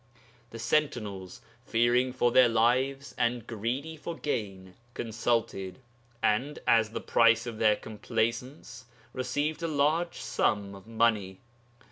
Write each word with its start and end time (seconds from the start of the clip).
The 0.49 0.57
sentinels, 0.57 1.41
fearing 1.67 2.11
for 2.11 2.31
their 2.31 2.49
lives, 2.49 3.13
and 3.19 3.45
greedy 3.45 3.95
for 3.95 4.17
gain, 4.17 4.73
consulted, 4.95 5.77
and 6.23 6.57
as 6.65 6.89
the 6.89 7.01
price 7.01 7.45
of 7.45 7.59
their 7.59 7.75
complaisance 7.75 8.85
received 9.13 9.61
a 9.61 9.67
large 9.67 10.17
sum 10.19 10.73
of 10.73 10.87
money. 10.87 11.39